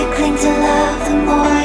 you 0.00 0.06
cling 0.14 0.36
to 0.36 0.48
love, 0.48 1.08
the 1.08 1.14
more 1.26 1.59